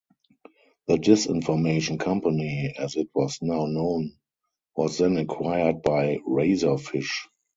The 0.87 0.95
Disinformation 0.95 1.99
Company, 1.99 2.73
as 2.75 2.95
it 2.95 3.09
was 3.13 3.37
now 3.43 3.67
known, 3.67 4.17
was 4.75 4.97
then 4.97 5.15
acquired 5.17 5.83
by 5.83 6.17
Razorfish. 6.27 7.27